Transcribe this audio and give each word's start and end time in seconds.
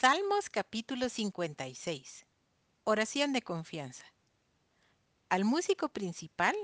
Salmos 0.00 0.48
capítulo 0.48 1.10
56. 1.10 2.24
Oración 2.84 3.34
de 3.34 3.42
confianza. 3.42 4.06
Al 5.28 5.44
músico 5.44 5.90
principal 5.90 6.56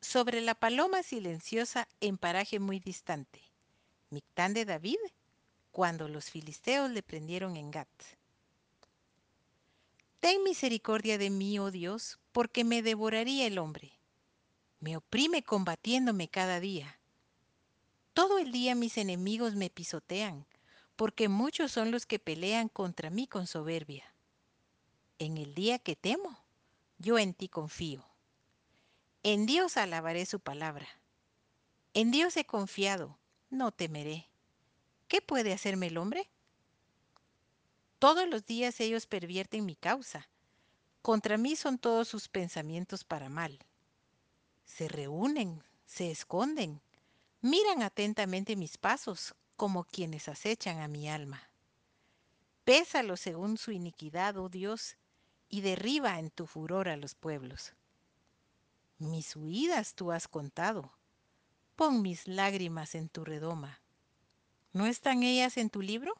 sobre 0.00 0.40
la 0.40 0.54
paloma 0.54 1.02
silenciosa 1.02 1.86
en 2.00 2.16
paraje 2.16 2.58
muy 2.58 2.80
distante. 2.80 3.42
Mictán 4.08 4.54
de 4.54 4.64
David 4.64 4.96
cuando 5.72 6.08
los 6.08 6.30
filisteos 6.30 6.90
le 6.90 7.02
prendieron 7.02 7.58
en 7.58 7.70
Gat. 7.70 7.90
Ten 10.20 10.42
misericordia 10.42 11.18
de 11.18 11.28
mí, 11.28 11.58
oh 11.58 11.70
Dios, 11.70 12.18
porque 12.32 12.64
me 12.64 12.80
devoraría 12.80 13.46
el 13.46 13.58
hombre. 13.58 13.92
Me 14.78 14.96
oprime 14.96 15.42
combatiéndome 15.42 16.28
cada 16.28 16.60
día. 16.60 16.98
Todo 18.14 18.38
el 18.38 18.52
día 18.52 18.74
mis 18.74 18.96
enemigos 18.96 19.54
me 19.54 19.68
pisotean, 19.68 20.46
porque 21.00 21.30
muchos 21.30 21.72
son 21.72 21.90
los 21.90 22.04
que 22.04 22.18
pelean 22.18 22.68
contra 22.68 23.08
mí 23.08 23.26
con 23.26 23.46
soberbia. 23.46 24.04
En 25.18 25.38
el 25.38 25.54
día 25.54 25.78
que 25.78 25.96
temo, 25.96 26.44
yo 26.98 27.18
en 27.18 27.32
ti 27.32 27.48
confío. 27.48 28.04
En 29.22 29.46
Dios 29.46 29.78
alabaré 29.78 30.26
su 30.26 30.40
palabra. 30.40 30.86
En 31.94 32.10
Dios 32.10 32.36
he 32.36 32.44
confiado, 32.44 33.18
no 33.48 33.72
temeré. 33.72 34.28
¿Qué 35.08 35.22
puede 35.22 35.54
hacerme 35.54 35.86
el 35.86 35.96
hombre? 35.96 36.28
Todos 37.98 38.28
los 38.28 38.44
días 38.44 38.78
ellos 38.78 39.06
pervierten 39.06 39.64
mi 39.64 39.76
causa. 39.76 40.28
Contra 41.00 41.38
mí 41.38 41.56
son 41.56 41.78
todos 41.78 42.08
sus 42.08 42.28
pensamientos 42.28 43.04
para 43.04 43.30
mal. 43.30 43.58
Se 44.66 44.86
reúnen, 44.86 45.64
se 45.86 46.10
esconden, 46.10 46.82
miran 47.40 47.80
atentamente 47.80 48.54
mis 48.54 48.76
pasos 48.76 49.34
como 49.60 49.84
quienes 49.84 50.26
acechan 50.26 50.80
a 50.80 50.88
mi 50.88 51.10
alma. 51.10 51.50
Pésalo 52.64 53.18
según 53.18 53.58
su 53.58 53.72
iniquidad, 53.72 54.38
oh 54.38 54.48
Dios, 54.48 54.96
y 55.50 55.60
derriba 55.60 56.18
en 56.18 56.30
tu 56.30 56.46
furor 56.46 56.88
a 56.88 56.96
los 56.96 57.14
pueblos. 57.14 57.74
Mis 58.96 59.36
huidas 59.36 59.94
tú 59.94 60.12
has 60.12 60.28
contado. 60.28 60.94
Pon 61.76 62.00
mis 62.00 62.26
lágrimas 62.26 62.94
en 62.94 63.10
tu 63.10 63.22
redoma. 63.22 63.82
¿No 64.72 64.86
están 64.86 65.22
ellas 65.22 65.58
en 65.58 65.68
tu 65.68 65.82
libro? 65.82 66.14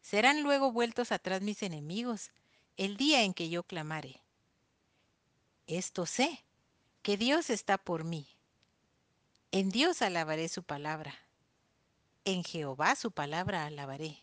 Serán 0.00 0.42
luego 0.42 0.72
vueltos 0.72 1.12
atrás 1.12 1.42
mis 1.42 1.62
enemigos 1.62 2.30
el 2.78 2.96
día 2.96 3.24
en 3.24 3.34
que 3.34 3.50
yo 3.50 3.62
clamare. 3.62 4.22
Esto 5.66 6.06
sé, 6.06 6.46
que 7.02 7.18
Dios 7.18 7.50
está 7.50 7.76
por 7.76 8.04
mí. 8.04 8.26
En 9.52 9.68
Dios 9.68 10.00
alabaré 10.00 10.48
su 10.48 10.62
palabra. 10.62 11.25
En 12.26 12.42
Jehová 12.42 12.96
su 12.96 13.12
palabra 13.12 13.66
alabaré. 13.66 14.18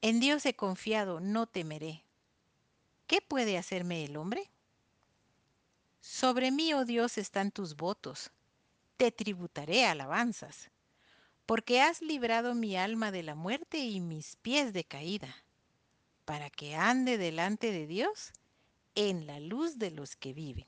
En 0.00 0.20
Dios 0.20 0.46
he 0.46 0.54
confiado, 0.54 1.20
no 1.20 1.46
temeré. 1.46 2.02
¿Qué 3.06 3.20
puede 3.20 3.58
hacerme 3.58 4.06
el 4.06 4.16
hombre? 4.16 4.50
Sobre 6.00 6.50
mí, 6.50 6.72
oh 6.72 6.86
Dios, 6.86 7.18
están 7.18 7.50
tus 7.50 7.76
votos. 7.76 8.30
Te 8.96 9.12
tributaré 9.12 9.84
alabanzas 9.84 10.70
porque 11.44 11.82
has 11.82 12.00
librado 12.00 12.54
mi 12.54 12.74
alma 12.74 13.10
de 13.10 13.22
la 13.22 13.34
muerte 13.34 13.80
y 13.80 14.00
mis 14.00 14.36
pies 14.36 14.72
de 14.72 14.84
caída, 14.84 15.44
para 16.24 16.48
que 16.48 16.74
ande 16.74 17.18
delante 17.18 17.70
de 17.70 17.86
Dios 17.86 18.32
en 18.94 19.26
la 19.26 19.40
luz 19.40 19.78
de 19.78 19.90
los 19.90 20.16
que 20.16 20.32
viven. 20.32 20.66